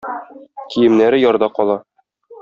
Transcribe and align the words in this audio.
Киемнәре 0.75 1.19
ярда 1.25 1.51
кала. 1.59 1.77